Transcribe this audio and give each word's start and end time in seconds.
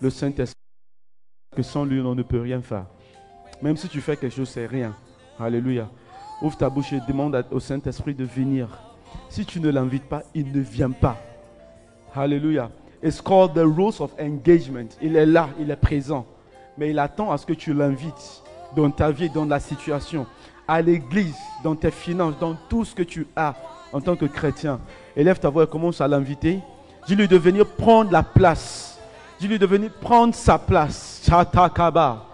le 0.00 0.10
Saint-Esprit. 0.10 0.54
Que 1.54 1.62
sans 1.62 1.84
lui, 1.84 2.00
on 2.00 2.14
ne 2.14 2.22
peut 2.22 2.40
rien 2.40 2.60
faire. 2.60 2.86
Même 3.62 3.76
si 3.76 3.88
tu 3.88 4.00
fais 4.00 4.16
quelque 4.16 4.34
chose, 4.34 4.48
c'est 4.48 4.66
rien. 4.66 4.94
Alléluia. 5.38 5.88
Ouvre 6.42 6.56
ta 6.56 6.70
bouche 6.70 6.92
et 6.92 7.00
demande 7.06 7.44
au 7.50 7.60
Saint-Esprit 7.60 8.14
de 8.14 8.24
venir. 8.24 8.68
Si 9.28 9.44
tu 9.44 9.60
ne 9.60 9.70
l'invites 9.70 10.08
pas, 10.08 10.22
il 10.34 10.52
ne 10.52 10.60
vient 10.60 10.90
pas. 10.90 11.16
Alléluia. 12.14 12.70
It's 13.02 13.20
called 13.20 13.54
the 13.54 13.64
rules 13.64 14.00
of 14.00 14.12
engagement. 14.20 14.88
Il 15.00 15.16
est 15.16 15.26
là, 15.26 15.48
il 15.58 15.70
est 15.70 15.76
présent. 15.76 16.26
Mais 16.76 16.90
il 16.90 16.98
attend 16.98 17.30
à 17.30 17.38
ce 17.38 17.46
que 17.46 17.52
tu 17.52 17.72
l'invites 17.72 18.42
dans 18.76 18.90
ta 18.90 19.10
vie, 19.10 19.30
dans 19.30 19.44
la 19.44 19.60
situation, 19.60 20.26
à 20.66 20.82
l'église, 20.82 21.36
dans 21.64 21.74
tes 21.74 21.90
finances, 21.90 22.38
dans 22.38 22.54
tout 22.68 22.84
ce 22.84 22.94
que 22.94 23.02
tu 23.02 23.26
as 23.34 23.54
en 23.92 24.00
tant 24.00 24.16
que 24.16 24.26
chrétien. 24.26 24.80
Élève 25.16 25.38
ta 25.38 25.48
voix 25.48 25.64
et 25.64 25.66
commence 25.66 26.00
à 26.00 26.08
l'inviter. 26.08 26.60
Dis-lui 27.06 27.26
de 27.26 27.36
venir 27.36 27.66
prendre 27.66 28.12
la 28.12 28.22
place. 28.22 28.87
Dis-lui 29.38 29.58
de 29.58 29.66
venir 29.66 29.90
prendre 30.00 30.34
sa 30.34 30.58
place. 30.58 31.22
Chatakaba. 31.24 32.24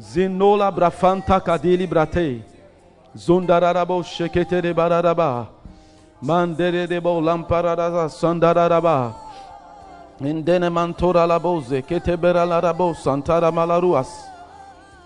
Zenola 0.00 0.70
brafanta 0.70 1.38
kadili 1.40 1.86
brate. 1.86 2.40
Zondararabo 3.14 4.02
shekete 4.02 4.62
de 4.62 4.72
bararaba. 4.72 5.48
Mandere 6.22 6.88
de 6.88 7.00
bo 7.00 7.20
lamparada 7.20 8.08
sandararaba. 8.08 9.14
Indene 10.20 10.70
mantora 10.70 11.26
la 11.26 11.38
boze 11.38 11.82
kete 11.82 12.16
bera 12.16 12.46
la 12.46 12.60
rabo 12.60 12.94
santara 12.94 13.52
malaruas. 13.52 14.08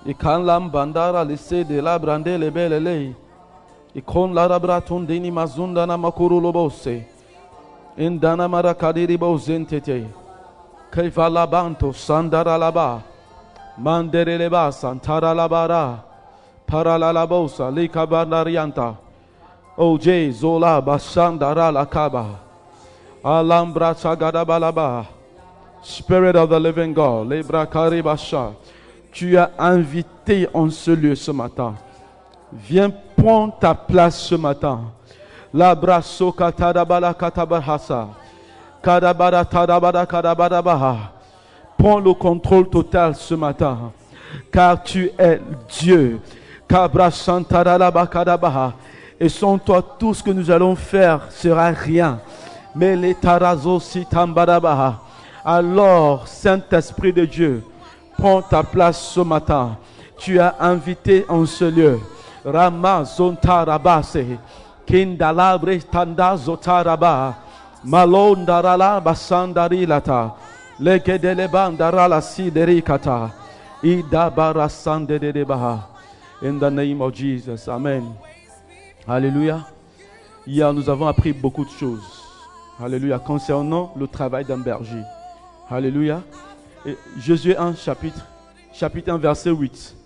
Ikan 0.07 0.45
lam 0.47 0.71
bandara 0.71 1.27
lise 1.27 1.65
de 1.65 1.83
la 1.83 1.99
brande 1.99 2.39
le 2.39 2.51
belele. 2.51 3.17
Ikon 3.97 4.33
la 4.33 4.47
rabraton 4.47 5.05
dini 5.05 5.31
mazundana 5.33 5.99
makuru 5.99 6.41
lobose. 6.41 7.05
Indana 7.99 8.49
marakadiri 8.49 9.19
bozentete. 9.19 10.22
Kaifa 10.93 11.47
banto 11.47 11.91
sandara 11.93 12.59
laba. 12.59 13.03
Mandere 13.81 14.37
leba 14.37 14.71
santara 14.71 15.35
labara. 15.35 16.05
Para 16.67 16.99
la 16.99 17.11
labosa 17.13 17.71
lika 17.75 18.07
bandarianta. 18.07 18.97
Oje 19.79 20.31
zola 20.33 20.83
basandara 20.83 21.73
lakaba. 21.73 22.39
Alambra 23.25 23.95
sagadabalaba. 23.95 25.07
Spirit 25.83 26.37
of 26.37 26.51
the 26.51 26.61
living 26.61 26.93
God. 26.93 27.29
Lebra 27.29 27.67
karibasha. 27.67 28.55
Tu 29.15 29.39
as 29.39 29.51
invité 29.59 30.47
en 30.53 30.71
ce 30.71 30.91
lieu 30.91 31.15
ce 31.15 31.31
matin. 31.31 31.75
Viens 32.53 32.91
prendre 33.17 33.59
ta 33.59 33.75
place 33.75 34.29
ce 34.29 34.35
matin. 34.35 34.93
La 35.55 35.75
brasso 35.75 36.33
katadabala 36.33 37.15
katabahasa. 37.15 38.09
Prends 41.79 41.99
le 42.01 42.15
contrôle 42.15 42.69
total 42.69 43.15
ce 43.15 43.35
matin. 43.35 43.93
Car 44.51 44.83
tu 44.83 45.11
es 45.19 45.41
Dieu. 45.81 46.21
Et 49.21 49.29
sans 49.29 49.59
toi, 49.59 49.83
tout 49.99 50.15
ce 50.15 50.23
que 50.23 50.31
nous 50.31 50.51
allons 50.51 50.75
faire 50.75 51.31
sera 51.31 51.71
rien. 51.71 52.19
Mais 52.75 52.97
les. 52.97 53.17
Alors, 55.45 56.29
Saint-Esprit 56.29 57.13
de 57.13 57.25
Dieu, 57.25 57.65
prends 58.17 58.43
ta 58.43 58.63
place 58.63 59.01
ce 59.01 59.21
matin. 59.21 59.77
Tu 60.17 60.41
as 60.41 60.55
invité 60.61 61.25
en 61.29 61.45
ce 61.47 61.65
lieu. 61.65 62.01
Rama 62.45 63.05
zontarabase. 63.05 64.39
Kindalabre 64.87 65.79
tanda 65.91 66.37
zotaraba. 66.37 67.42
Malondarala 67.85 69.01
siderikata. 72.21 73.31
In 76.43 76.59
the 76.59 76.71
name 76.71 77.01
of 77.01 77.13
Jesus. 77.13 77.69
Amen. 77.69 78.15
Alléluia. 79.07 79.67
Hier, 80.47 80.73
nous 80.73 80.89
avons 80.89 81.07
appris 81.07 81.33
beaucoup 81.33 81.65
de 81.65 81.71
choses. 81.71 82.23
Alléluia. 82.81 83.19
Concernant 83.19 83.93
le 83.97 84.07
travail 84.07 84.45
d'un 84.45 84.59
berger. 84.59 85.03
Alléluia. 85.69 86.23
Et 86.87 86.97
Josué 87.19 87.57
1, 87.57 87.75
chapitre, 87.75 88.27
chapitre 88.73 89.13
1, 89.13 89.19
verset 89.19 89.51
8. 89.51 89.97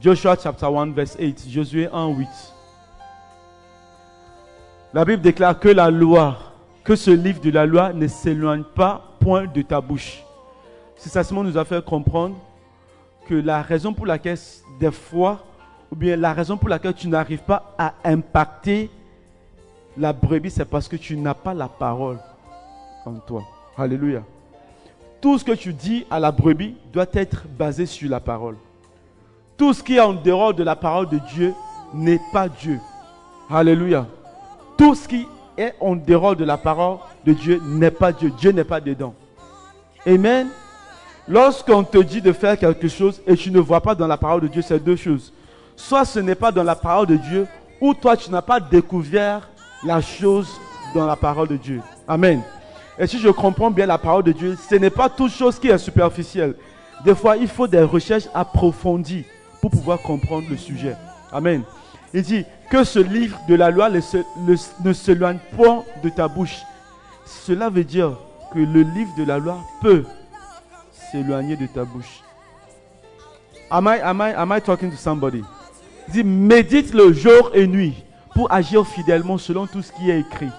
Joshua 0.00 0.36
chapter 0.40 0.66
1, 0.66 0.92
verse 0.92 1.16
8. 1.18 1.48
Josué 1.48 1.88
1, 1.92 2.08
8. 2.08 2.53
La 4.94 5.04
Bible 5.04 5.22
déclare 5.22 5.58
que 5.58 5.68
la 5.68 5.90
loi, 5.90 6.36
que 6.84 6.94
ce 6.94 7.10
livre 7.10 7.40
de 7.40 7.50
la 7.50 7.66
loi 7.66 7.92
ne 7.92 8.06
s'éloigne 8.06 8.62
pas 8.62 9.02
point 9.18 9.44
de 9.44 9.60
ta 9.60 9.80
bouche. 9.80 10.22
C'est 10.94 11.08
ça 11.08 11.24
seulement 11.24 11.42
nous 11.42 11.58
a 11.58 11.64
fait 11.64 11.84
comprendre 11.84 12.36
que 13.26 13.34
la 13.34 13.60
raison 13.60 13.92
pour 13.92 14.06
laquelle 14.06 14.38
des 14.78 14.92
fois, 14.92 15.44
ou 15.90 15.96
bien 15.96 16.14
la 16.14 16.32
raison 16.32 16.56
pour 16.56 16.68
laquelle 16.68 16.94
tu 16.94 17.08
n'arrives 17.08 17.42
pas 17.42 17.74
à 17.76 17.94
impacter 18.04 18.88
la 19.98 20.12
brebis, 20.12 20.52
c'est 20.52 20.64
parce 20.64 20.86
que 20.86 20.94
tu 20.94 21.16
n'as 21.16 21.34
pas 21.34 21.54
la 21.54 21.66
parole 21.66 22.20
en 23.04 23.14
toi. 23.14 23.42
Alléluia. 23.76 24.22
Tout 25.20 25.38
ce 25.38 25.44
que 25.44 25.52
tu 25.52 25.72
dis 25.72 26.06
à 26.08 26.20
la 26.20 26.30
brebis 26.30 26.76
doit 26.92 27.06
être 27.14 27.46
basé 27.48 27.86
sur 27.86 28.08
la 28.08 28.20
parole. 28.20 28.54
Tout 29.56 29.72
ce 29.72 29.82
qui 29.82 29.96
est 29.96 30.00
en 30.00 30.12
dehors 30.12 30.54
de 30.54 30.62
la 30.62 30.76
parole 30.76 31.08
de 31.08 31.18
Dieu 31.34 31.52
n'est 31.92 32.20
pas 32.32 32.48
Dieu. 32.48 32.78
Alléluia. 33.50 34.06
Tout 34.76 34.94
ce 34.94 35.08
qui 35.08 35.26
est 35.56 35.74
en 35.80 35.96
dehors 35.96 36.36
de 36.36 36.44
la 36.44 36.56
parole 36.56 36.98
de 37.24 37.32
Dieu 37.32 37.60
n'est 37.64 37.90
pas 37.90 38.12
Dieu. 38.12 38.32
Dieu 38.38 38.50
n'est 38.50 38.64
pas 38.64 38.80
dedans. 38.80 39.14
Amen. 40.06 40.48
Lorsqu'on 41.26 41.84
te 41.84 41.98
dit 41.98 42.20
de 42.20 42.32
faire 42.32 42.58
quelque 42.58 42.88
chose 42.88 43.22
et 43.26 43.36
tu 43.36 43.50
ne 43.50 43.58
vois 43.58 43.80
pas 43.80 43.94
dans 43.94 44.06
la 44.06 44.16
parole 44.16 44.42
de 44.42 44.48
Dieu, 44.48 44.62
c'est 44.62 44.82
deux 44.82 44.96
choses. 44.96 45.32
Soit 45.76 46.04
ce 46.04 46.20
n'est 46.20 46.34
pas 46.34 46.52
dans 46.52 46.62
la 46.62 46.76
parole 46.76 47.06
de 47.06 47.16
Dieu, 47.16 47.46
ou 47.80 47.94
toi 47.94 48.16
tu 48.16 48.30
n'as 48.30 48.42
pas 48.42 48.60
découvert 48.60 49.48
la 49.84 50.00
chose 50.00 50.60
dans 50.94 51.06
la 51.06 51.16
parole 51.16 51.48
de 51.48 51.56
Dieu. 51.56 51.80
Amen. 52.06 52.42
Et 52.98 53.06
si 53.06 53.18
je 53.18 53.28
comprends 53.28 53.70
bien 53.70 53.86
la 53.86 53.98
parole 53.98 54.22
de 54.22 54.32
Dieu, 54.32 54.56
ce 54.68 54.74
n'est 54.76 54.90
pas 54.90 55.08
toute 55.08 55.32
chose 55.32 55.58
qui 55.58 55.68
est 55.68 55.78
superficielle. 55.78 56.54
Des 57.04 57.14
fois, 57.14 57.36
il 57.36 57.48
faut 57.48 57.66
des 57.66 57.82
recherches 57.82 58.28
approfondies 58.34 59.24
pour 59.60 59.70
pouvoir 59.70 60.00
comprendre 60.00 60.46
le 60.48 60.56
sujet. 60.56 60.94
Amen. 61.32 61.62
Il 62.12 62.22
dit 62.22 62.44
que 62.70 62.84
ce 62.84 62.98
livre 62.98 63.38
de 63.48 63.54
la 63.54 63.70
loi 63.70 63.90
ne 63.90 64.92
s'éloigne 64.92 65.38
point 65.56 65.84
de 66.02 66.08
ta 66.08 66.28
bouche. 66.28 66.62
Cela 67.24 67.70
veut 67.70 67.84
dire 67.84 68.16
que 68.52 68.58
le 68.58 68.82
livre 68.82 69.14
de 69.16 69.24
la 69.24 69.38
loi 69.38 69.58
peut 69.80 70.04
s'éloigner 70.92 71.56
de 71.56 71.66
ta 71.66 71.84
bouche. 71.84 72.22
Am 73.70 73.86
I, 73.86 74.00
am, 74.00 74.20
I, 74.20 74.32
am 74.36 74.52
I 74.52 74.60
talking 74.60 74.90
to 74.90 74.96
somebody? 74.96 75.42
Dit 76.08 76.24
médite 76.24 76.92
le 76.92 77.12
jour 77.12 77.50
et 77.54 77.66
nuit 77.66 78.04
pour 78.34 78.52
agir 78.52 78.86
fidèlement 78.86 79.38
selon 79.38 79.66
tout 79.66 79.82
ce 79.82 79.92
qui 79.92 80.10
est 80.10 80.20
écrit. 80.20 80.50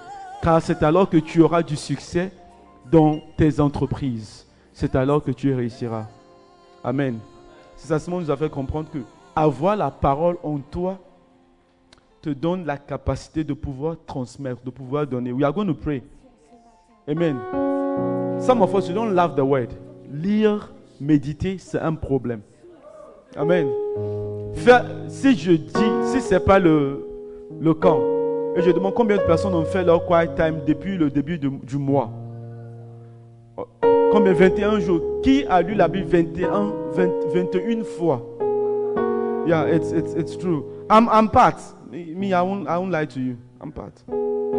Car 0.42 0.62
c'est 0.62 0.84
alors 0.84 1.10
que 1.10 1.18
tu 1.18 1.42
auras 1.42 1.64
du 1.64 1.76
succès 1.76 2.32
dans 2.92 3.20
tes 3.38 3.60
entreprises. 3.60 4.46
C'est 4.74 4.96
alors 4.96 5.24
que 5.24 5.32
tu 5.32 5.54
réussiras. 5.54 6.08
Amen. 6.84 7.20
C'est 7.78 7.88
ça 7.88 8.00
seulement 8.00 8.22
nous 8.22 8.32
a 8.32 8.38
fait 8.38 8.50
comprendre 8.50 8.90
que 8.92 9.00
avoir 9.36 9.76
la 9.76 9.92
parole 9.92 10.38
en 10.44 10.58
toi 10.58 10.98
donne 12.30 12.66
la 12.66 12.78
capacité 12.78 13.44
de 13.44 13.54
pouvoir 13.54 13.96
transmettre, 14.06 14.62
de 14.64 14.70
pouvoir 14.70 15.08
donner. 15.08 15.32
We 15.32 15.44
are 15.44 15.54
going 15.54 15.68
to 15.68 15.74
pray. 15.74 16.04
Amen. 17.08 17.38
Some 18.40 18.62
of 18.62 18.74
us, 18.76 18.88
you 18.88 18.94
don't 18.94 19.14
love 19.14 19.36
the 19.36 19.44
word. 19.44 19.70
Lire, 20.12 20.74
méditer, 21.00 21.58
c'est 21.58 21.80
un 21.80 21.94
problème. 21.94 22.42
Amen. 23.36 23.68
si 25.08 25.36
je 25.36 25.52
dis, 25.54 25.72
si 26.06 26.22
ce 26.22 26.34
n'est 26.34 26.40
pas 26.40 26.60
le, 26.60 27.06
le 27.60 27.74
camp, 27.74 28.00
et 28.56 28.62
je 28.62 28.72
demande 28.72 28.94
combien 28.94 29.18
de 29.18 29.24
personnes 29.24 29.54
ont 29.54 29.66
fait 29.66 29.84
leur 29.84 30.06
quiet 30.06 30.34
time 30.36 30.62
depuis 30.66 30.98
le 30.98 31.10
début 31.10 31.38
du 31.38 31.78
mois. 31.78 32.10
Combien 34.12 34.32
21 34.32 34.80
jours. 34.80 35.02
Qui 35.22 35.46
a 35.50 35.62
lu 35.62 35.76
la 35.76 35.90
Bible 35.90 36.08
21, 36.08 36.74
21 37.34 37.84
fois? 37.84 38.22
Yeah, 39.46 39.68
it's, 39.68 39.92
it's, 39.92 40.14
it's 40.14 40.38
true. 40.38 40.64
I'm, 40.90 41.10
I'm 41.12 41.30
part. 41.30 41.75
Me, 41.92 42.34
I 42.34 42.42
won't, 42.42 42.68
I 42.68 42.78
won't 42.78 42.92
lie 42.92 43.06
to 43.06 43.20
you. 43.20 43.38
I'm 43.62 43.72
part. 43.72 43.94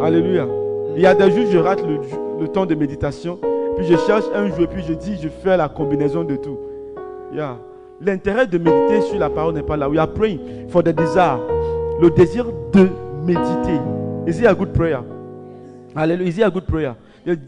Alléluia. 0.01 0.47
Il 0.95 1.01
y 1.01 1.05
a 1.05 1.13
des 1.13 1.29
jours, 1.31 1.45
je 1.51 1.57
rate 1.57 1.81
le, 1.85 1.99
le 2.39 2.47
temps 2.47 2.65
de 2.65 2.75
méditation. 2.75 3.39
Puis 3.75 3.85
je 3.85 3.95
cherche 3.97 4.23
un 4.33 4.47
jour, 4.47 4.67
puis 4.67 4.83
je 4.87 4.93
dis, 4.93 5.17
je 5.21 5.29
fais 5.29 5.57
la 5.57 5.69
combinaison 5.69 6.23
de 6.23 6.35
tout. 6.35 6.57
Yeah. 7.33 7.57
L'intérêt 8.01 8.47
de 8.47 8.57
méditer 8.57 9.01
sur 9.01 9.19
la 9.19 9.29
parole 9.29 9.55
n'est 9.55 9.63
pas 9.63 9.77
là. 9.77 9.89
We 9.89 9.99
are 9.99 10.11
praying 10.11 10.39
for 10.69 10.83
the 10.83 10.89
desire. 10.89 11.39
Le 12.01 12.09
désir 12.09 12.45
de 12.73 12.87
méditer. 13.25 13.79
Is 14.27 14.39
it 14.39 14.45
a 14.45 14.53
good 14.53 14.71
prayer? 14.73 14.99
Alléluia. 15.95 16.27
Is 16.29 16.37
it 16.37 16.43
a 16.43 16.49
good 16.49 16.65
prayer? 16.65 16.95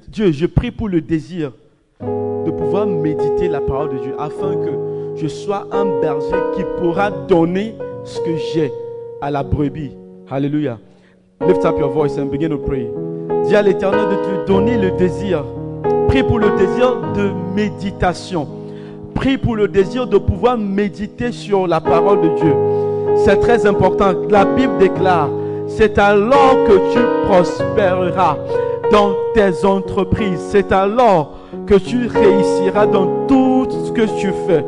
Dieu, 0.09 0.31
je 0.31 0.45
prie 0.45 0.71
pour 0.71 0.89
le 0.89 1.01
désir 1.01 1.53
de 2.01 2.51
pouvoir 2.51 2.85
méditer 2.85 3.47
la 3.47 3.61
parole 3.61 3.89
de 3.89 3.97
Dieu 3.99 4.13
afin 4.19 4.55
que 4.55 5.15
je 5.15 5.27
sois 5.27 5.67
un 5.71 5.85
berger 6.01 6.37
qui 6.55 6.63
pourra 6.79 7.11
donner 7.11 7.75
ce 8.03 8.19
que 8.19 8.35
j'ai 8.53 8.71
à 9.21 9.31
la 9.31 9.44
brebis. 9.44 9.92
Alléluia. 10.30 10.77
Lift 11.45 11.66
up 11.66 11.77
your 11.80 11.89
voice 11.89 12.18
and 12.18 12.27
begin 12.31 12.50
to 12.50 12.57
pray. 12.57 12.88
Dis 13.45 13.56
à 13.56 13.62
l'éternel 13.62 14.07
de 14.10 14.16
te 14.16 14.48
donner 14.48 14.77
le 14.77 14.92
désir 14.92 15.44
Prie 16.10 16.24
pour 16.24 16.39
le 16.39 16.50
désir 16.57 16.95
de 17.16 17.31
méditation. 17.56 18.48
Prie 19.13 19.38
pour 19.38 19.56
le 19.56 19.68
désir 19.68 20.07
de 20.07 20.18
pouvoir 20.18 20.57
méditer 20.57 21.31
sur 21.31 21.68
la 21.68 21.80
parole 21.80 22.21
de 22.21 22.30
Dieu. 22.30 22.56
C'est 23.18 23.39
très 23.39 23.68
important. 23.68 24.13
La 24.27 24.44
Bible 24.44 24.80
déclare, 24.80 25.30
c'est 25.68 26.00
alors 26.00 26.56
que 26.68 26.94
tu 26.94 27.00
prospéreras 27.27 28.38
dans 28.92 29.13
tes 29.36 29.63
entreprises. 29.65 30.39
C'est 30.50 30.72
alors 30.72 31.38
que 31.68 31.75
tu 31.75 32.07
réussiras 32.07 32.88
dans 32.88 33.27
tout 33.27 33.68
ce 33.69 33.92
que 33.92 34.07
tu 34.19 34.31
fais. 34.48 34.65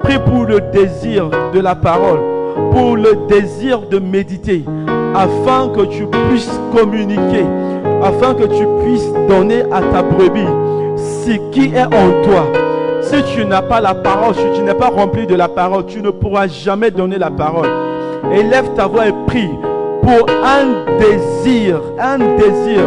Prie 0.00 0.20
pour 0.24 0.44
le 0.44 0.60
désir 0.72 1.30
de 1.52 1.58
la 1.58 1.74
parole, 1.74 2.20
pour 2.72 2.96
le 2.96 3.26
désir 3.28 3.80
de 3.82 3.98
méditer, 3.98 4.64
afin 5.14 5.68
que 5.68 5.82
tu 5.82 6.06
puisses 6.28 6.60
communiquer, 6.74 7.44
afin 8.02 8.34
que 8.34 8.44
tu 8.44 8.66
puisses 8.82 9.12
donner 9.28 9.62
à 9.72 9.80
ta 9.80 10.02
brebis 10.02 10.48
ce 10.96 11.32
qui 11.50 11.74
est 11.74 11.84
en 11.84 12.22
toi. 12.22 12.46
Si 13.02 13.22
tu 13.34 13.44
n'as 13.44 13.62
pas 13.62 13.80
la 13.80 13.94
parole, 13.94 14.34
si 14.34 14.44
tu 14.54 14.62
n'es 14.62 14.74
pas 14.74 14.88
rempli 14.88 15.26
de 15.26 15.34
la 15.34 15.48
parole, 15.48 15.86
tu 15.86 16.02
ne 16.02 16.10
pourras 16.10 16.48
jamais 16.48 16.90
donner 16.90 17.18
la 17.18 17.30
parole. 17.30 17.68
Élève 18.32 18.72
ta 18.74 18.86
voix 18.86 19.08
et 19.08 19.14
prie 19.26 19.50
pour 20.02 20.26
un 20.44 20.98
désir, 20.98 21.80
un 22.00 22.18
désir, 22.18 22.80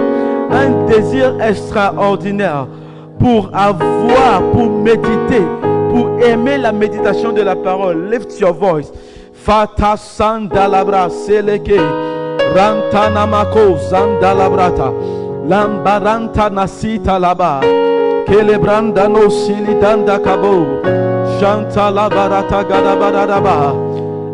un 0.51 0.85
désir 0.87 1.35
extraordinaire 1.41 2.67
pour 3.19 3.49
avoir, 3.53 4.41
pour 4.53 4.69
méditer, 4.69 5.43
pour 5.91 6.09
aimer 6.21 6.57
la 6.57 6.71
méditation 6.71 7.31
de 7.31 7.41
la 7.41 7.55
parole. 7.55 8.09
Lift 8.09 8.39
your 8.39 8.53
voice. 8.53 8.91
Fata 9.45 9.95
sandalabra 9.97 11.09
seleke. 11.09 11.79
Rantanamako 12.55 13.79
sandalabrata. 13.89 14.89
Lambaranta 15.49 16.49
nasita 16.51 17.19
laba. 17.19 17.61
Kelebranda 18.27 19.07
no 19.09 19.29
silidanda 19.29 20.19
kabo. 20.19 20.83
Shanta 21.39 21.89
labarata 21.89 22.63
gadabaraba. 22.69 23.73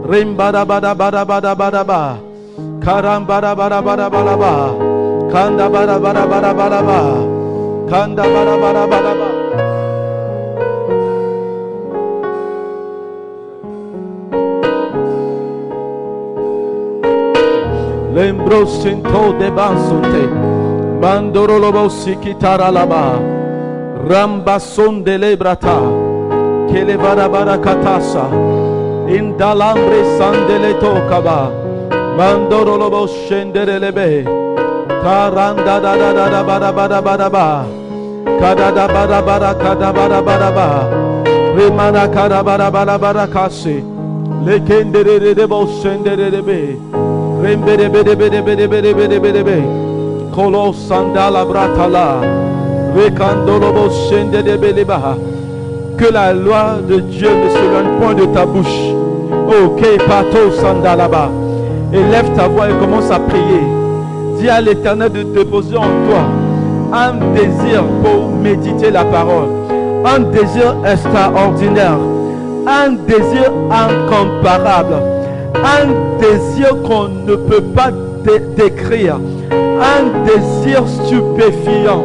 Rimbada 0.09 0.65
bada 0.65 0.93
bada 0.95 1.25
bada 1.25 1.55
bada 1.55 1.83
ba. 1.85 2.17
Karambara 2.79 3.55
bada 3.55 3.81
bada 3.81 4.09
bada 4.09 4.35
ba. 4.37 4.53
Kanda 5.31 5.69
bada 5.69 5.97
bada 5.99 6.23
bada 6.27 6.51
bada 6.53 6.81
ba. 6.87 6.99
Kanda 7.89 8.23
bara 8.23 8.57
bara 8.57 8.87
bara 8.87 9.13
ba. 9.19 9.34
lembro 18.15 18.65
sento 18.65 19.33
de 19.33 19.51
mandoro 21.01 21.59
lo 21.59 21.69
lobo 21.69 21.89
sikitara 21.89 22.71
la 22.71 22.85
ba. 22.85 23.19
son 24.59 25.03
de 25.03 25.17
lebrata 25.17 25.77
kele 26.71 26.95
barabara 26.95 27.57
katasa 27.57 28.25
indalambre 29.17 29.99
sandele 30.17 30.73
tokaba 30.79 31.51
bandoro 32.17 32.77
lobo 32.77 33.05
scendere 33.05 33.79
lebe 33.83 34.23
taranda 35.03 35.75
da 35.83 35.95
da 35.97 36.13
da 36.13 36.29
da 36.29 36.41
bara 36.43 36.71
bara 36.71 37.01
da 37.17 37.29
ba 37.29 37.65
kada 38.39 38.71
da 38.71 38.87
ba 38.87 39.03
da 39.11 39.21
ba 39.27 39.39
da 39.43 39.53
kada 39.63 39.91
ba 39.91 40.07
da 40.07 40.21
ba 40.21 40.35
da 40.39 40.51
rimana 41.57 42.07
kada 42.15 42.41
bara 42.41 42.71
bara 42.71 42.97
bara 42.97 43.27
kasi 43.27 43.83
lekendere 44.45 45.35
de 45.35 45.45
bo 45.45 45.67
scendere 45.67 46.31
lebe 46.31 46.94
De. 47.45 47.53
Que 55.97 56.11
la 56.11 56.33
loi 56.33 56.79
de 56.87 56.99
Dieu 56.99 57.29
ne 57.29 57.49
s'éloigne 57.49 57.99
point 58.01 58.13
de 58.15 58.25
ta 58.25 58.45
bouche. 58.45 58.93
Que 59.77 59.97
pato 60.05 60.51
sandalaba. 60.59 61.29
Élève 61.93 62.31
ta 62.35 62.47
voix 62.47 62.69
et 62.69 62.73
commence 62.73 63.11
à 63.11 63.19
prier. 63.19 63.63
Dis 64.39 64.49
à 64.49 64.59
l'éternel 64.59 65.11
de 65.11 65.23
déposer 65.23 65.77
en 65.77 65.81
toi 65.81 66.25
un 66.93 67.13
désir 67.33 67.83
pour 68.03 68.29
méditer 68.29 68.91
la 68.91 69.05
parole, 69.05 69.49
un 70.05 70.19
désir 70.19 70.75
extraordinaire, 70.85 71.97
un 72.67 72.91
désir 73.07 73.51
incomparable, 73.71 74.95
un 75.63 76.19
désir 76.19 76.75
qu'on 76.83 77.07
ne 77.07 77.35
peut 77.35 77.61
pas 77.61 77.91
décrire, 78.55 79.19
un 79.51 80.25
désir 80.25 80.83
stupéfiant, 80.87 82.03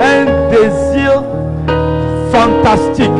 un 0.00 0.24
désir 0.50 1.22
fantastique. 2.30 3.10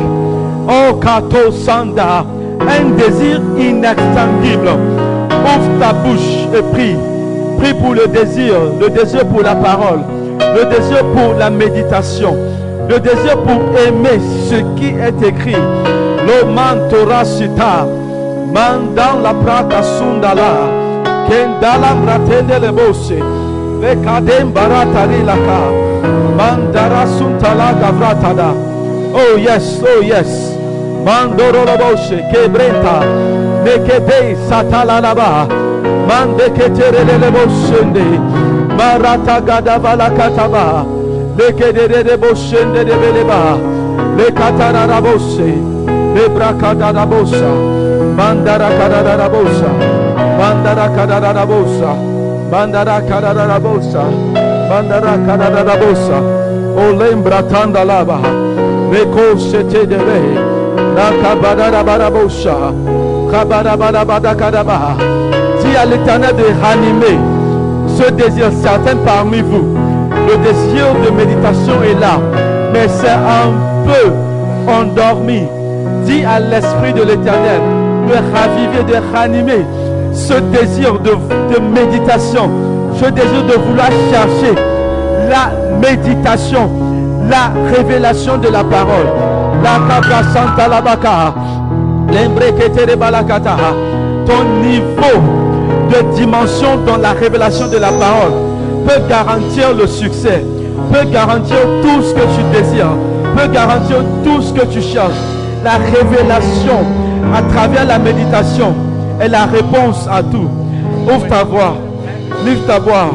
Oh, 0.67 0.95
Kato 0.95 1.51
Sanda, 1.51 2.25
un 2.61 2.89
désir 2.97 3.41
inextinguible. 3.57 4.69
Ouvre 5.45 5.79
ta 5.79 5.93
bouche 5.93 6.47
et 6.57 6.61
prie. 6.73 6.95
Prie 7.59 7.73
pour 7.73 7.93
le 7.93 8.07
désir, 8.07 8.53
le 8.79 8.89
désir 8.89 9.25
pour 9.27 9.41
la 9.41 9.55
parole, 9.55 9.99
le 10.39 10.65
désir 10.65 11.03
pour 11.13 11.33
la 11.37 11.49
méditation, 11.49 12.35
le 12.89 12.99
désir 12.99 13.37
pour 13.39 13.61
aimer 13.77 14.19
ce 14.49 14.55
qui 14.79 14.87
est 14.87 15.27
écrit. 15.27 15.61
Le 16.25 16.45
mantora 16.45 17.25
mandan 18.53 19.21
la 19.23 19.33
prata 19.33 19.81
sundala, 19.81 20.51
kendala 21.27 21.91
bratende 22.01 22.59
le 22.59 22.71
bosse, 22.71 23.19
le 23.81 23.95
kadem 24.05 24.53
baratari 24.53 25.21
laka, 25.29 25.59
mandara 26.37 27.03
suntala 27.17 27.73
gavratada. 27.81 28.49
Oh 29.15 29.35
yes, 29.37 29.81
oh 29.83 30.01
yes. 30.01 30.31
Mandoro 31.05 31.65
la 31.65 31.75
bosse, 31.77 32.17
kebrenta, 32.31 32.97
nekede 33.65 34.35
satala 34.47 35.01
laba. 35.01 35.47
Mande 36.07 36.49
keterele 36.55 37.17
le 37.17 37.29
boshende. 37.31 38.07
Marata 38.77 39.39
gada 39.41 39.77
vala 39.79 40.09
kataba. 40.09 40.85
Le 41.37 41.53
kedere 41.53 42.03
de 42.03 42.17
boshende 42.17 42.83
de 42.85 42.95
beleba. 43.01 43.57
Le 44.17 44.31
katara 44.31 44.85
da 44.87 45.01
bosse. 45.01 45.49
Le 46.15 46.29
brakada 46.29 46.91
da 46.93 47.05
bossa. 47.05 47.82
Mandara 48.17 48.69
kadara 48.77 49.17
da 49.17 49.29
bossa. 49.29 49.69
Mandara 50.39 50.87
kadara 50.95 51.33
da 51.33 51.45
bossa. 51.45 51.91
Mandara 52.51 53.01
kadara 53.07 53.47
da 53.47 53.59
bossa. 53.59 54.03
Mandara 54.69 55.13
kadara 55.25 55.63
da 55.65 55.75
bossa. 55.81 56.17
O 56.77 56.93
lembra 56.99 57.43
tanda 57.43 57.83
lava. 57.83 58.19
Le 58.91 59.05
kosete 59.13 59.85
de 59.87 59.97
be. 59.97 60.19
La 60.95 61.11
kabada 61.21 61.83
bara 61.83 62.09
bossa. 62.11 62.55
Kabada 63.31 63.77
bara 63.77 64.05
bada 64.05 64.35
kadaba 64.35 64.97
dis 65.63 65.75
à 65.77 65.85
l'éternel 65.85 66.35
de 66.35 66.45
ranimer 66.61 67.17
ce 67.97 68.11
désir. 68.11 68.51
Certains 68.61 68.97
parmi 69.05 69.41
vous, 69.41 69.75
le 70.27 70.37
désir 70.37 70.85
de 71.05 71.09
méditation 71.11 71.81
est 71.83 71.99
là, 71.99 72.19
mais 72.73 72.87
c'est 72.87 73.09
un 73.09 73.51
peu 73.85 74.71
endormi. 74.71 75.43
Dis 76.05 76.23
à 76.25 76.39
l'esprit 76.39 76.93
de 76.93 77.03
l'éternel 77.03 77.61
de 78.07 78.13
raviver, 78.35 78.83
de 78.83 79.15
ranimer 79.15 79.65
ce 80.13 80.33
désir 80.33 80.99
de, 80.99 81.11
méditation, 81.59 82.49
ce 82.99 83.05
désir 83.09 83.43
de 83.47 83.53
vouloir 83.53 83.89
chercher 84.11 84.55
la 85.29 85.51
méditation, 85.79 86.69
la 87.29 87.51
révélation 87.75 88.37
de 88.37 88.49
la 88.49 88.63
parole. 88.63 89.07
Santa 90.33 90.67
ton 94.25 94.43
niveau 94.61 95.21
de 95.89 96.15
dimension 96.15 96.77
dans 96.85 96.97
la 96.97 97.11
révélation 97.11 97.67
de 97.67 97.77
la 97.77 97.91
parole 97.91 98.33
peut 98.85 99.01
garantir 99.09 99.73
le 99.73 99.87
succès, 99.87 100.43
peut 100.91 101.05
garantir 101.09 101.57
tout 101.81 102.01
ce 102.01 102.13
que 102.13 102.21
tu 102.21 102.43
désires, 102.61 102.95
peut 103.35 103.47
garantir 103.51 103.97
tout 104.23 104.41
ce 104.41 104.53
que 104.53 104.65
tu 104.65 104.81
cherches. 104.81 105.11
La 105.63 105.77
révélation 105.77 106.85
à 107.33 107.41
travers 107.41 107.85
la 107.85 107.97
méditation 107.99 108.73
est 109.19 109.27
la 109.27 109.45
réponse 109.45 110.07
à 110.09 110.21
tout. 110.21 110.47
Ouvre 111.07 111.27
ta 111.27 111.43
voix, 111.43 111.75
lève 112.45 112.59
ta 112.65 112.79
voix, 112.79 113.11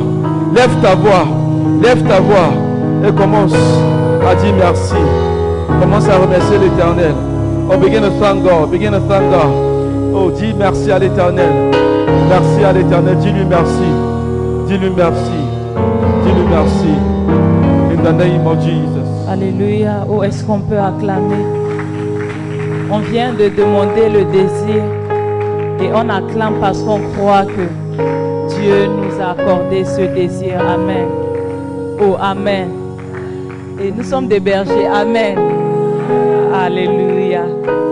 lève 0.54 0.75
ta 0.82 0.94
voix, 0.94 1.26
lève 1.82 2.02
ta 2.02 2.20
voix 2.20 2.50
et 3.06 3.12
commence 3.12 3.54
à 4.28 4.34
dire 4.34 4.54
merci. 4.58 4.94
Commence 5.80 6.08
à 6.08 6.18
remercier 6.18 6.58
l'éternel. 6.58 7.14
Oh, 7.70 7.76
begin 7.76 8.00
to 8.00 8.10
thank 8.20 8.42
God, 8.42 8.70
begin 8.70 8.92
to 8.92 9.00
thank 9.00 9.30
God. 9.30 9.68
Oh, 10.14 10.30
dis 10.30 10.54
merci 10.58 10.90
à 10.90 10.98
l'éternel. 10.98 11.70
Merci 12.28 12.64
à 12.64 12.72
l'éternel. 12.72 13.16
Dis-lui 13.18 13.44
merci. 13.44 13.88
Dis-lui 14.66 14.90
merci. 14.96 15.38
Dis-lui 16.25 16.44
merci. 16.50 16.94
In 17.92 18.02
the 18.02 18.12
name 18.12 18.46
of 18.46 18.58
Jesus. 18.60 19.28
Alléluia. 19.30 20.04
Où 20.08 20.22
est-ce 20.22 20.42
qu'on 20.44 20.60
peut 20.60 20.78
acclamer? 20.78 21.58
On 22.90 23.00
vient 23.00 23.35
de 23.35 23.49
demander 23.50 24.09
le 24.09 24.25
désir 24.25 24.83
et 25.80 25.90
on 25.95 26.09
acclame 26.09 26.54
parce 26.59 26.78
qu'on 26.83 27.00
croit 27.14 27.45
que 27.45 27.68
Dieu 28.54 28.87
nous 28.87 29.21
a 29.21 29.33
accordé 29.33 29.85
ce 29.85 30.00
désir. 30.14 30.59
Amen. 30.59 31.07
Oh, 32.00 32.16
Amen. 32.18 32.71
Et 33.78 33.92
nous 33.92 34.02
sommes 34.02 34.26
des 34.26 34.40
bergers. 34.40 34.87
Amen. 34.87 35.37
Alléluia. 36.54 37.42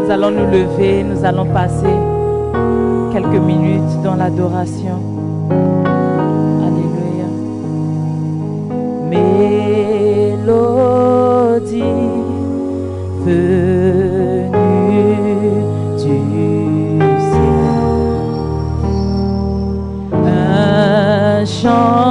Nous 0.03 0.11
allons 0.11 0.31
nous 0.31 0.51
lever, 0.51 1.05
nous 1.05 1.23
allons 1.25 1.47
passer 1.47 1.95
quelques 3.13 3.43
minutes 3.43 4.03
dans 4.03 4.15
l'adoration. 4.15 4.99
Alléluia. 6.67 7.29
Mélodie. 9.11 10.47
Veut 13.27 13.86
저 21.67 22.06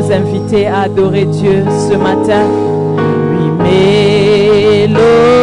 nous 0.00 0.12
inviter 0.12 0.66
à 0.66 0.82
adorer 0.82 1.24
Dieu 1.26 1.64
ce 1.88 1.94
matin. 1.94 2.46
Oui, 3.36 4.88
mélodie. 4.88 5.39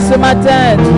ce 0.00 0.16
matin. 0.16 0.89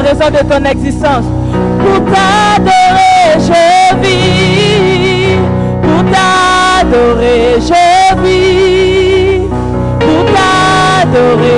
raison 0.00 0.30
de 0.30 0.42
ton 0.48 0.64
existence. 0.64 1.24
Pour 1.78 2.04
t'adorer, 2.06 3.38
je 3.38 3.96
vis. 4.02 5.36
Pour 5.82 6.02
t'adorer, 6.10 7.60
je 7.60 8.22
vis. 8.22 9.48
Pour 10.00 10.24
t'adorer. 10.34 11.51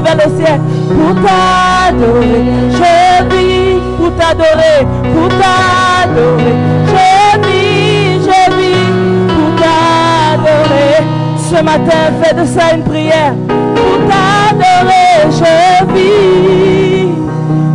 Vers 0.00 0.16
le 0.16 0.36
ciel 0.36 0.60
pour 0.88 1.14
t'adorer. 1.22 2.44
Je 2.70 3.34
vis 3.34 3.80
pour 3.96 4.14
t'adorer, 4.16 4.86
pour 5.14 5.28
t'adorer. 5.28 6.54
Je 6.86 7.40
vis, 7.46 8.24
je 8.26 8.40
vis 8.56 8.90
pour 9.28 9.50
t'adorer. 9.60 11.04
Ce 11.38 11.62
matin, 11.62 12.12
fais 12.22 12.34
de 12.34 12.44
ça 12.44 12.74
une 12.74 12.82
prière 12.82 13.34
pour 13.76 13.98
t'adorer. 14.08 15.30
Je 15.30 15.94
vis 15.94 17.12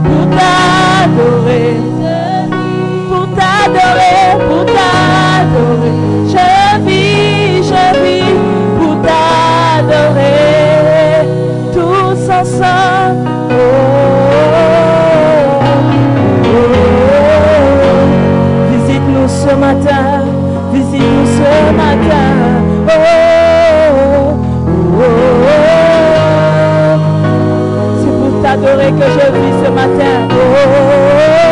pour 0.03 0.25
t'adorer. 0.37 1.77
Pour 3.09 3.27
t'adorer, 3.35 4.45
pour 4.47 4.65
t'adorer. 4.65 6.08
Que 28.91 29.05
je 29.05 29.31
vis 29.31 29.65
ce 29.65 29.69
matin. 29.71 30.27
Oh, 30.31 30.35
oh, 30.35 31.48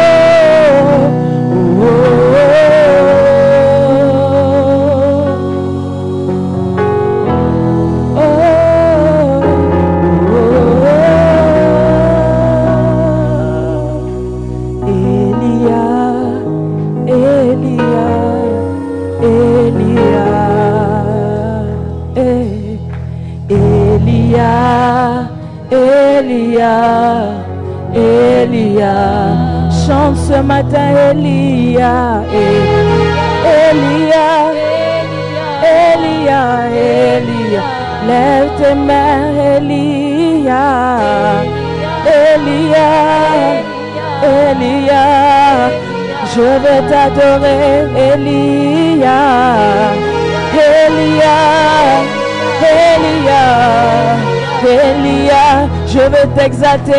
Elia, 54.67 55.69
je 55.87 55.99
veux 55.99 56.27
t'exalter, 56.35 56.93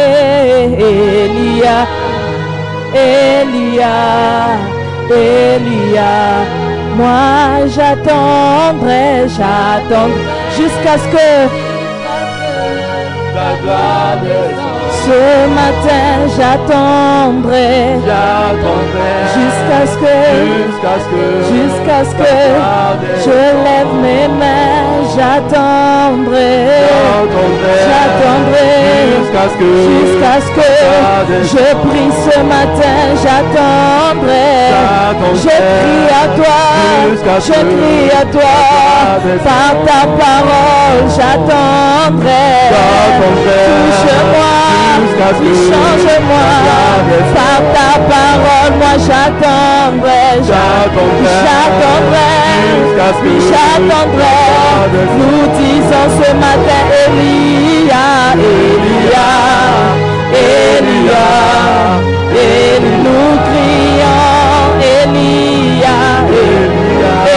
Elia, 0.79 1.87
Elia, 2.95 3.97
Elia. 5.11 6.15
Moi 6.97 7.67
j'attendrai, 7.75 9.29
j'attendrai 9.37 10.25
jusqu'à 10.57 10.97
ce 10.99 11.09
que 11.15 11.29
Ta 13.35 13.51
gloire 13.63 14.17
descend. 14.23 14.79
ce 15.05 15.21
matin 15.61 16.11
j'attendrai 16.37 17.71
J'attendrai 18.09 19.13
jusqu'à 19.37 19.83
ce 19.93 19.97
que 20.03 20.17
jusqu'à 20.57 20.95
ce 21.03 21.07
que 21.13 21.25
jusqu'à 21.53 22.01
ce 22.09 22.15
que 22.21 22.35
je 23.25 23.39
lève 23.67 23.93
mes 24.03 24.27
mains, 24.41 24.98
j'attendrai, 25.19 26.51
J'attendrai 27.89 28.71
jusqu'à 29.15 29.45
ce 29.51 29.57
que 29.59 29.71
jusqu'à 29.91 30.37
ce 30.47 30.51
que 30.59 30.71
je 31.53 31.67
prie 31.87 32.13
ce 32.27 32.39
matin, 32.55 32.99
j'attendrai, 33.23 34.51
je 35.35 35.57
crie 35.73 36.09
à 36.23 36.27
toi, 36.39 36.61
je 37.49 37.53
crie 37.53 38.11
à 38.11 38.25
toi, 38.27 38.59
par 39.45 39.71
ta 39.89 40.01
parole, 40.23 41.03
j'attendrai, 41.17 42.47
touche-moi, 43.69 44.55
change-moi, 45.69 46.49
par 47.35 47.61
ta 47.75 47.91
parole, 48.13 48.73
moi 48.79 48.95
j'attendrai, 49.07 50.25
j'attendrai, 50.47 51.49
j'attendrai, 53.49 54.39
nous 55.19 55.47
disons 55.59 56.09
ce 56.19 56.29
matin, 56.35 56.83
Elia, 57.07 58.07
Elia, 58.35 59.29
Elia, 60.35 61.29
et 62.35 62.81
nous 62.81 63.31
crions, 63.49 64.75
Elia, 64.81 65.99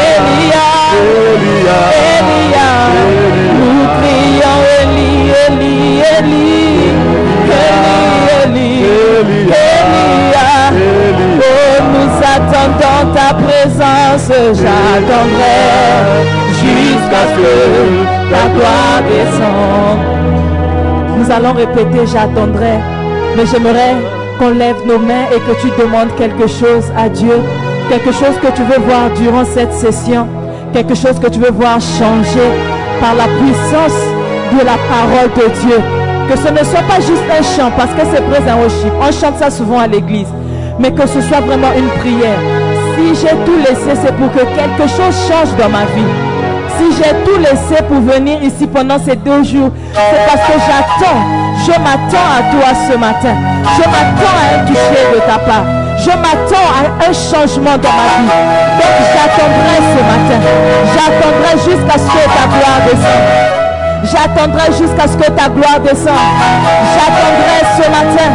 Elia, 0.02 0.68
Elia, 2.12 2.70
nous 3.60 3.84
crions, 3.98 4.62
Eli, 4.82 5.14
Eli, 5.48 5.78
Eli, 6.20 6.48
Eli, 8.44 8.70
Eli, 9.20 9.71
Elia, 9.82 10.72
oh, 11.40 11.84
nous 11.94 12.12
attendons 12.36 13.14
ta 13.14 13.34
présence, 13.34 14.28
j'attendrai 14.54 15.62
jusqu'à 16.62 17.24
ce 17.30 17.36
que 17.42 17.54
ta 18.32 18.44
gloire 18.56 19.02
descende. 19.10 20.22
Nous 21.18 21.32
allons 21.32 21.54
répéter, 21.54 22.06
j'attendrai, 22.08 22.80
mais 23.36 23.46
j'aimerais 23.46 23.96
qu'on 24.40 24.50
lève 24.50 24.78
nos 24.88 25.00
mains 25.00 25.28
et 25.34 25.40
que 25.40 25.62
tu 25.62 25.68
demandes 25.82 26.16
quelque 26.18 26.48
chose 26.48 26.92
à 26.98 27.10
Dieu, 27.10 27.38
quelque 27.90 28.12
chose 28.12 28.38
que 28.42 28.52
tu 28.56 28.64
veux 28.64 28.80
voir 28.80 29.10
durant 29.16 29.46
cette 29.46 29.74
session, 29.74 30.28
quelque 30.74 30.96
chose 30.96 31.20
que 31.20 31.28
tu 31.28 31.40
veux 31.40 31.52
voir 31.52 31.80
changer 31.80 32.50
par 33.00 33.14
la 33.16 33.26
puissance 33.26 34.00
de 34.52 34.66
la 34.66 34.78
parole 34.90 35.32
de 35.36 35.68
Dieu. 35.68 36.01
Que 36.32 36.38
ce 36.38 36.48
ne 36.48 36.64
soit 36.64 36.88
pas 36.88 37.02
juste 37.02 37.28
un 37.30 37.44
chant, 37.44 37.72
parce 37.76 37.92
que 37.92 38.08
c'est 38.10 38.22
présent 38.22 38.56
au 38.56 38.62
worship. 38.62 38.94
On 39.02 39.12
chante 39.12 39.38
ça 39.38 39.52
souvent 39.52 39.80
à 39.80 39.88
l'église. 39.88 40.30
Mais 40.80 40.90
que 40.90 41.06
ce 41.06 41.20
soit 41.20 41.42
vraiment 41.42 41.74
une 41.76 41.90
prière. 42.00 42.40
Si 42.96 43.16
j'ai 43.20 43.36
tout 43.44 43.58
laissé, 43.58 44.00
c'est 44.02 44.16
pour 44.16 44.32
que 44.32 44.40
quelque 44.40 44.88
chose 44.88 45.14
change 45.28 45.52
dans 45.60 45.68
ma 45.68 45.84
vie. 45.92 46.08
Si 46.78 46.86
j'ai 46.96 47.12
tout 47.26 47.38
laissé 47.38 47.84
pour 47.84 48.00
venir 48.00 48.42
ici 48.42 48.66
pendant 48.66 48.98
ces 48.98 49.18
deux 49.18 49.44
jours, 49.44 49.72
c'est 49.94 50.26
parce 50.26 50.48
que 50.48 50.54
j'attends. 50.54 51.20
Je 51.66 51.72
m'attends 51.84 52.30
à 52.32 52.42
toi 52.50 52.80
ce 52.90 52.98
matin. 52.98 53.36
Je 53.76 53.84
m'attends 53.92 54.38
à 54.40 54.56
un 54.56 54.66
toucher 54.68 55.04
de 55.14 55.20
ta 55.28 55.38
part. 55.38 55.66
Je 56.00 56.12
m'attends 56.12 56.70
à 56.80 57.10
un 57.10 57.12
changement 57.12 57.76
dans 57.76 57.92
ma 57.92 58.08
vie. 58.16 58.32
Donc 58.80 58.96
j'attendrai 59.12 59.78
ce 59.84 60.02
matin. 60.08 60.40
J'attendrai 60.96 61.52
jusqu'à 61.58 62.00
ce 62.00 62.08
que 62.08 62.24
ta 62.24 62.48
gloire 62.48 62.80
descende. 62.86 63.61
J'attendrai 64.04 64.74
jusqu'à 64.74 65.06
ce 65.08 65.16
que 65.16 65.30
ta 65.32 65.48
gloire 65.50 65.80
descende. 65.80 66.18
J'attendrai 66.98 67.60
ce 67.78 67.86
matin. 67.90 68.30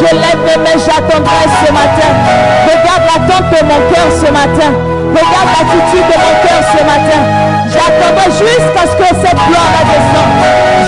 Je 0.00 0.08
lève 0.16 0.40
mes 0.48 0.58
mains, 0.64 0.80
j'attendrai 0.80 1.44
ce 1.44 1.68
matin. 1.72 2.10
Regarde 2.64 3.04
l'attente 3.04 3.48
de 3.52 3.60
mon 3.68 3.80
cœur 3.92 4.08
ce 4.08 4.28
matin. 4.32 4.70
Regarde 5.12 5.50
l'attitude 5.52 6.08
de 6.08 6.16
mon 6.16 6.34
cœur 6.40 6.60
ce 6.72 6.80
matin. 6.88 7.20
J'attendrai 7.68 8.28
jusqu'à 8.32 8.84
ce 8.88 8.96
que 8.96 9.08
cette 9.20 9.40
gloire 9.44 9.76
descende. 9.92 10.34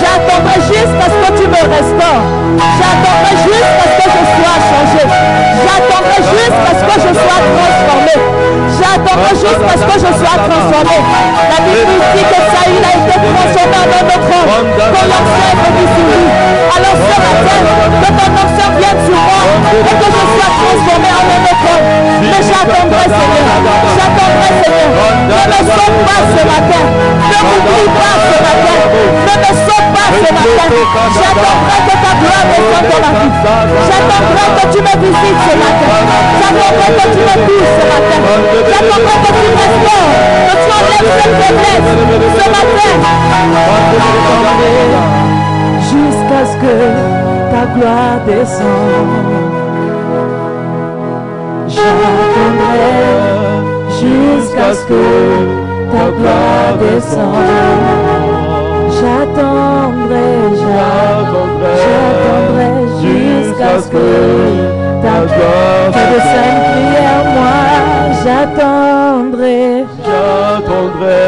J'attendrai 0.00 0.58
jusqu'à 0.64 1.06
ce 1.12 1.18
que 1.20 1.30
tu 1.36 1.44
me 1.46 1.62
restaures. 1.76 2.24
J'attendrai 2.56 3.34
jusqu'à 3.44 3.86
ce 3.86 3.96
que 4.00 4.08
je 4.16 4.22
sois 4.32 4.58
changé. 4.70 5.02
J'attendrai 5.60 6.20
jusqu'à 6.24 6.72
ce 6.72 6.82
que 6.88 6.96
je 7.04 7.12
sois 7.20 7.40
transformé. 7.52 8.14
J'attendrai 8.80 9.32
jusqu'à 9.36 9.74
ce 9.76 9.84
que 9.84 9.96
je 10.00 10.10
sois 10.20 10.38
transformé. 10.46 10.98
La 11.52 11.58
Bible 11.68 11.96
dit 12.16 12.24
que 12.32 12.40
un 14.66 14.74
autre 14.74 14.84
homme. 14.84 14.94
Quand 14.94 15.08
l'ancien 15.08 15.48
est 15.52 15.70
venu 15.70 15.86
sur 15.94 16.06
lui. 16.06 16.45
Alors 16.76 16.92
ce 16.92 17.16
matin, 17.24 17.58
que 18.02 18.10
ton 18.12 18.28
ancien 18.36 18.68
vienne 18.76 19.00
sur 19.08 19.16
moi 19.16 19.40
et 19.72 19.96
que 19.96 20.08
je 20.12 20.22
sois 20.36 20.52
transformé 20.60 21.08
en 21.08 21.24
un 21.24 21.40
autre 21.48 21.66
homme. 21.72 21.88
Mais 22.20 22.42
j'attendrai 22.44 23.06
Seigneur. 23.16 23.48
J'attendrai 23.96 24.50
Seigneur. 24.60 24.88
Ne 25.24 25.40
me 25.48 25.60
sauve 25.72 25.98
pas 26.04 26.20
ce 26.36 26.42
matin. 26.44 26.84
Ne 27.32 27.38
m'oublie 27.48 27.88
pas 27.96 28.16
ce 28.28 28.36
matin. 28.44 28.76
Ne 29.24 29.34
me 29.40 29.50
sauve 29.64 29.88
pas 29.96 30.08
ce 30.20 30.28
matin. 30.36 30.68
J'attendrai 31.16 31.78
que 31.86 31.94
ta 31.96 32.12
gloire 32.20 32.44
descende 32.52 32.88
dans 32.92 33.00
ma 33.00 33.12
vie. 33.16 33.32
J'attendrai 33.88 34.46
que 34.56 34.64
tu 34.68 34.80
me 34.84 34.92
visites 35.00 35.40
ce 35.48 35.54
matin. 35.56 35.96
J'attendrai 36.36 36.88
que 36.92 37.04
tu 37.08 37.20
me 37.24 37.34
touches 37.46 37.72
ce 37.72 37.84
matin. 37.88 38.20
J'attendrai 38.68 39.16
que 39.24 39.32
tu 39.32 39.48
restaures. 39.56 40.12
Que 40.44 40.54
tu 40.60 40.68
enlèves 40.76 41.08
cette 41.24 41.36
faiblesse 41.40 41.88
ce 42.36 42.44
matin. 42.52 42.92
Jusqu'à 46.36 46.44
jusqu'à 46.44 46.44
ce 46.44 46.56
que 46.58 46.74
ta 47.50 47.64
gloire 47.74 48.20
descende. 48.26 49.46
J'attendrai 51.68 52.92
jusqu'à 53.98 54.70
ce 54.74 54.82
que 54.86 55.04
ta 55.92 56.06
gloire 56.18 56.74
descende. 56.78 57.86
J'attendrai, 58.98 60.30
j'attendrai 61.82 62.70
jusqu'à 63.02 63.72
ce 63.80 63.88
que 63.88 64.08
ta 65.02 65.16
gloire 65.32 65.88
Fais 65.92 66.08
de 66.14 66.20
sainte 66.20 66.62
prière, 66.72 67.24
moi 67.36 67.60
j'attendrai 68.24 69.60
J'attendrai 70.06 71.24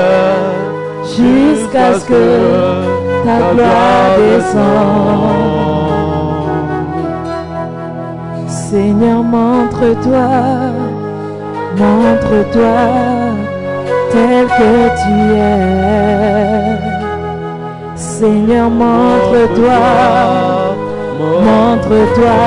jusqu'à 1.17 1.89
ce 1.99 2.05
que 2.07 2.98
ta 3.29 3.39
gloire 3.53 4.13
descende. 4.19 5.69
Seigneur, 8.47 9.23
montre-toi, 9.23 10.29
montre-toi 11.81 12.79
tel 14.13 14.47
que 14.59 14.73
tu 15.01 15.15
es. 15.37 16.79
Seigneur, 17.97 18.69
montre-toi, 18.83 19.83
montre-toi 21.47 22.39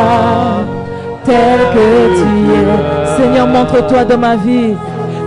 tel 1.26 1.60
que 1.76 1.90
tu 2.20 2.32
es. 2.60 2.72
Seigneur, 3.18 3.48
montre-toi 3.56 4.02
dans 4.10 4.22
ma 4.28 4.36
vie. 4.36 4.76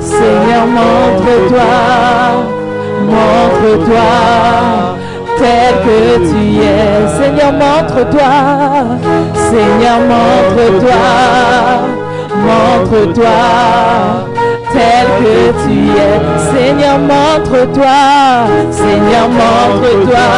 Seigneur, 0.01 0.65
montre-toi, 0.79 1.75
montre-toi 3.13 5.04
tel 5.39 5.75
que 5.85 6.01
tu 6.29 6.43
es. 6.61 7.09
Seigneur, 7.19 7.53
montre-toi, 7.53 8.35
Seigneur, 9.51 9.99
montre-toi, 10.13 11.05
montre-toi. 12.47 13.41
Tel 14.73 15.07
que 15.21 15.37
tu 15.63 15.77
es. 16.07 16.19
Seigneur, 16.53 16.99
montre-toi, 16.99 18.01
Seigneur, 18.71 19.29
montre-toi, 19.41 20.29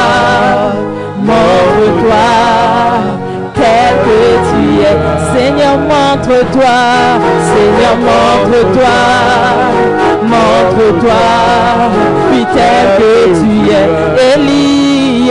montre-toi. 1.30 2.26
Tel 3.54 3.92
que 4.04 4.20
tu 4.48 4.62
es. 4.80 4.98
Seigneur, 5.32 5.76
montre-toi, 5.78 6.76
Seigneur, 7.50 7.96
montre-toi, 8.08 8.98
montre-toi, 10.22 11.24
puis 12.30 12.44
tel 12.54 12.86
que 12.98 13.12
tu 13.38 13.52
es. 13.70 13.88
Elia, 14.34 14.85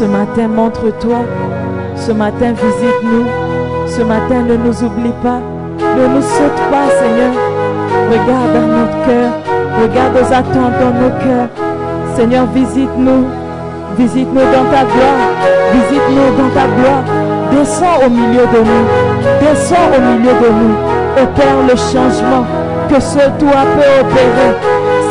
Ce 0.00 0.04
matin, 0.06 0.48
montre-toi. 0.48 1.18
Ce 1.94 2.12
matin, 2.12 2.52
visite-nous. 2.52 3.26
Ce 3.86 4.00
matin, 4.02 4.40
ne 4.48 4.56
nous 4.56 4.82
oublie 4.82 5.12
pas. 5.22 5.40
Ne 5.78 6.06
nous 6.06 6.22
saute 6.22 6.60
pas, 6.70 6.88
Seigneur. 6.98 7.34
Regarde 8.10 8.52
dans 8.54 8.68
notre 8.78 9.06
cœur. 9.06 9.30
Regarde 9.82 10.16
aux 10.16 10.32
attentes 10.32 10.78
dans 10.80 10.94
nos 11.02 11.10
cœurs. 11.20 11.48
Seigneur, 12.16 12.46
visite-nous. 12.54 13.26
Visite-nous 13.98 14.40
dans 14.40 14.70
ta 14.70 14.84
gloire. 14.84 15.20
Visite-nous 15.74 16.30
dans 16.38 16.50
ta 16.54 16.66
gloire. 16.66 17.04
Descends 17.52 18.06
au 18.06 18.08
milieu 18.08 18.46
de 18.46 18.58
nous. 18.58 18.86
Descends 19.40 19.88
au 19.94 20.00
milieu 20.00 20.32
de 20.32 20.48
nous. 20.48 20.74
Opère 21.22 21.60
le 21.68 21.76
changement 21.76 22.46
que 22.90 23.00
seul 23.00 23.30
toi 23.38 23.62
peux 23.78 24.02
opérer. 24.02 24.50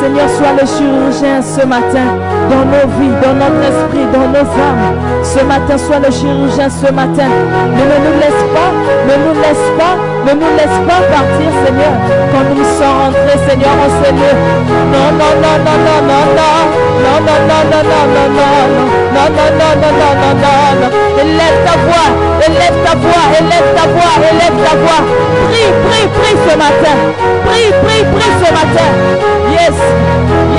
Seigneur, 0.02 0.30
sois 0.30 0.54
le 0.60 0.66
chirurgien 0.68 1.42
ce 1.42 1.66
matin 1.66 2.08
dans 2.52 2.66
nos 2.66 2.88
vies, 3.00 3.16
dans 3.24 3.36
notre 3.36 3.64
esprit, 3.72 4.06
dans 4.12 4.28
nos 4.28 4.48
âmes. 4.48 4.96
Ce 5.24 5.40
matin, 5.44 5.78
sois 5.78 6.00
le 6.00 6.12
chirurgien 6.12 6.70
ce 6.70 6.92
matin. 6.92 7.30
Ne 7.76 7.84
nous 8.04 8.16
laisse 8.20 8.44
pas, 8.56 8.72
ne 9.08 9.16
nous 9.24 9.36
laisse 9.40 9.68
pas, 9.80 9.96
ne 10.28 10.34
nous 10.40 10.52
laisse 10.60 10.80
pas 10.88 11.02
partir, 11.08 11.52
Seigneur. 11.64 11.96
Quand 12.32 12.48
nous 12.52 12.68
sommes 12.76 13.00
rentrés, 13.00 13.40
Seigneur, 13.48 13.76
en 13.76 13.92
cellule. 14.04 14.40
Non, 14.92 15.08
non, 15.20 15.34
non, 15.44 15.56
non, 15.64 15.78
non, 15.88 16.00
non, 16.10 16.24
non. 16.36 16.58
Non, 17.00 17.18
non, 17.28 17.40
non, 17.48 17.64
non, 17.72 17.84
non, 17.92 18.06
non, 18.16 18.28
non. 18.40 19.00
Non, 19.16 19.28
non, 19.36 19.50
non, 19.60 19.74
non, 19.82 19.94
non, 20.00 20.14
non, 20.20 20.34
non, 20.44 20.68
non. 20.80 20.90
Élève 21.22 21.60
ta 21.66 21.76
voix, 21.88 22.10
élève 22.48 22.78
ta 22.84 22.94
voix, 23.04 23.26
élève 23.40 23.70
ta 23.76 23.86
voix, 23.96 24.14
élève 24.32 24.58
ta 24.64 24.74
voix. 24.84 25.02
Prie, 25.48 25.72
prie, 25.86 26.08
prie 26.18 26.38
ce 26.48 26.54
matin. 26.58 26.96
Prie, 27.50 27.72
prie, 27.84 28.04
prie 28.16 28.34
ce 28.42 28.50
matin. 28.54 28.90
Yes, 29.52 29.78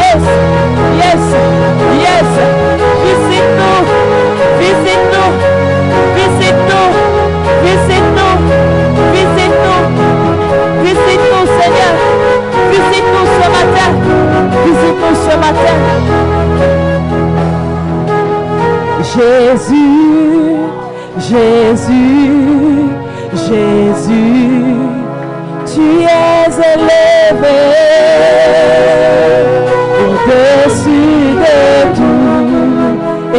yes, 0.02 0.22
yes, 1.02 1.22
yes. 2.04 2.28
Visite-nous, 3.04 3.80
visite-nous, 4.60 5.30
visite-nous, 6.16 6.88
visite-nous, 7.64 8.34
visite-nous, 9.14 9.82
visite-nous, 10.84 11.44
Seigneur. 11.58 11.94
Visite-nous 12.70 13.26
ce 13.38 13.46
matin, 13.56 13.88
visite-nous 14.64 15.16
ce 15.28 15.34
matin. 15.44 15.76
Jésus, 19.12 20.00
Jésus, 21.18 22.30
Jésus, 23.34 24.89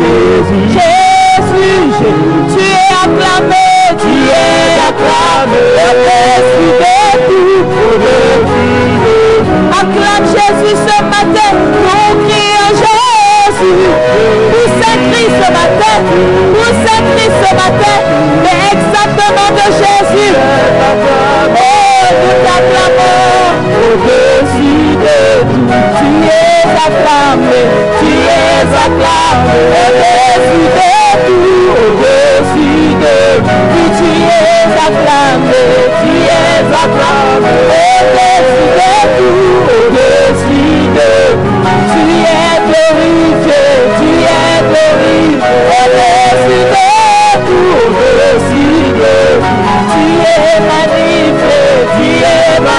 Jésus, 0.00 0.64
Jésus, 0.72 1.90
tu 2.52 2.62
es 2.62 2.88
acclamé, 3.04 3.68
tu 4.00 4.08
es 4.08 4.80
acclamé, 4.88 5.62
au-dessus 5.84 6.72
de 6.80 6.96
tout, 7.26 7.64
au-dessus. 7.92 8.90
Acclame 9.80 10.26
Jésus 10.36 10.76
ce 10.88 10.98
matin, 11.04 11.50
nous 11.52 12.14
crions 12.24 12.70
Jésus, 12.82 13.80
pour 14.50 14.68
Saint-Christ 14.80 15.34
ce 15.42 15.48
matin, 15.52 15.96
pour 16.54 16.69
bénis 16.98 17.30
ce 17.42 17.50
matin, 17.54 17.96
mais 18.42 18.58
exactement 18.72 19.50
de 19.58 19.66
Jésus. 19.80 20.34
Oh, 20.82 21.64
nous 22.22 22.36
t'acclamons 22.44 23.60
au-dessus 23.82 24.96
de 25.04 25.18
tout. 25.50 25.70
Tu 25.98 26.10
es 26.26 26.66
acclamé, 26.86 27.62
tu 28.00 28.10
es 28.10 28.70
acclamé 28.84 29.58
au-dessus 29.82 30.66
de 30.78 30.92
tout, 31.26 31.70
au-dessus 31.80 32.86
de 33.02 33.16
tout. 33.38 33.88
Tu 33.98 34.10
es 34.10 34.68
acclamé, 34.86 35.62
tu 36.00 36.12
es 36.26 36.62
acclamé 36.82 37.54
au-dessus 38.00 38.68
de 38.78 38.92
tout, 39.16 39.54
au-dessus 39.86 40.19
tu 41.92 42.02
es 42.30 42.56
glorifié, 42.68 43.62
tu 43.98 44.08
es 44.20 44.58
glorifié, 44.70 45.42
elle 45.80 46.00
est 46.10 46.34
si 46.42 46.58
belle 46.72 47.40
pour 47.46 48.06
le 48.18 48.30
signe, 48.48 49.04
tu 49.92 50.04
es 50.32 50.56
magnifique, 50.72 51.90
tu 51.96 52.06
es 52.06 52.60
magnifique. 52.60 52.69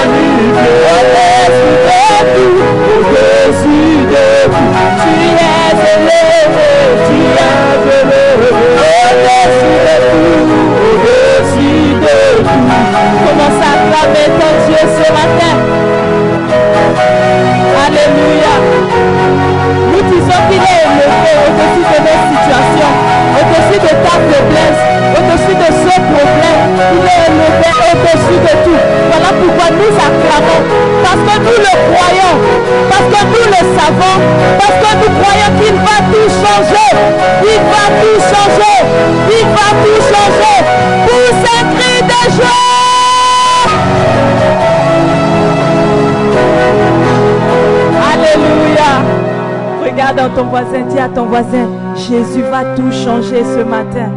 ce 53.44 53.62
matin. 53.64 54.10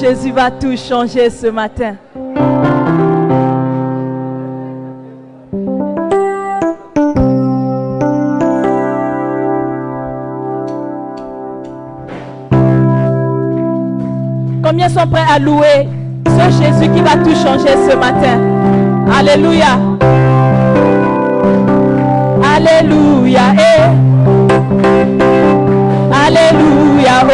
Jésus 0.00 0.32
va 0.32 0.50
tout 0.50 0.76
changer 0.76 1.30
ce 1.30 1.48
matin. 1.48 1.94
Combien 14.62 14.88
sont 14.88 15.06
prêts 15.08 15.22
à 15.34 15.38
louer 15.38 15.88
ce 16.26 16.62
Jésus 16.62 16.90
qui 16.92 17.00
va 17.00 17.16
tout 17.16 17.34
changer 17.34 17.74
ce 17.90 17.96
matin? 17.96 18.38
Alléluia. 19.18 19.78
Alléluia. 22.56 23.42
Eh, 23.56 24.07
Alléluia, 26.28 27.24
oh. 27.24 27.32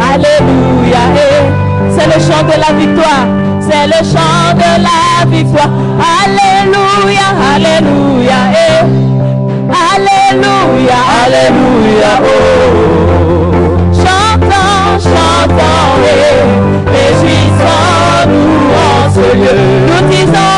Alléluia, 0.00 1.02
eh. 1.14 1.46
C'est 1.96 2.06
le 2.06 2.18
chant 2.26 2.42
de 2.42 2.56
la 2.58 2.70
victoire. 2.76 3.24
C'est 3.60 3.86
le 3.86 4.00
chant 4.02 4.50
de 4.56 4.70
la 4.82 5.00
victoire. 5.26 5.70
Alléluia, 6.24 7.26
Alléluia, 7.54 8.40
eh. 8.50 8.82
Alléluia, 9.94 10.98
Alléluia, 11.24 12.12
oh. 12.20 12.26
Chantons, 13.94 14.98
chantons, 15.04 16.02
eh. 16.02 16.42
Réjouissons-nous 16.90 18.64
en 18.74 19.08
ce 19.14 19.26
lieu. 19.36 19.56
Nous 19.86 20.02
disons 20.10 20.49